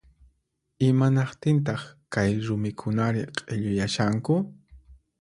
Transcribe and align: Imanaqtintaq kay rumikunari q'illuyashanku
Imanaqtintaq 0.87 1.81
kay 2.13 2.31
rumikunari 2.45 3.21
q'illuyashanku 3.35 4.33